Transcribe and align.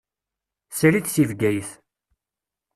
Srid 0.77 1.05
seg 1.09 1.27
Bgayet. 1.29 1.69